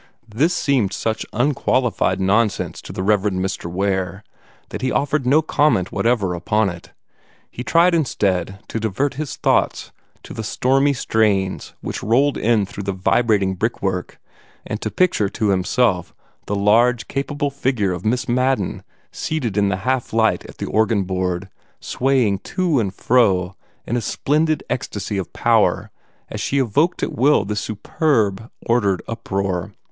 [0.27, 3.21] This seemed such unqualified nonsense to the Rev.
[3.21, 3.69] Mr.
[3.71, 4.23] Ware
[4.69, 6.91] that he offered no comment whatever upon it.
[7.51, 9.91] He tried instead to divert his thoughts
[10.23, 14.19] to the stormy strains which rolled in through the vibrating brickwork,
[14.65, 16.15] and to picture to himself
[16.47, 18.81] the large, capable figure of Miss Madden
[19.11, 21.47] seated in the half light at the organ board,
[21.79, 23.55] swaying to and fro
[23.85, 25.91] in a splendid ecstasy of power
[26.27, 29.73] as she evoked at will this superb and ordered uproar.